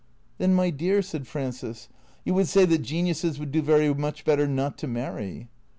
"Then, 0.39 0.55
my 0.55 0.71
dear," 0.71 1.03
said 1.03 1.27
Frances," 1.27 1.87
you 2.25 2.33
would 2.33 2.47
say 2.47 2.65
that 2.65 2.79
geniuses 2.79 3.37
would 3.37 3.51
do 3.51 3.61
very 3.61 3.93
much 3.93 4.25
better 4.25 4.47
not 4.47 4.75
to 4.79 4.87
marry 4.87 5.47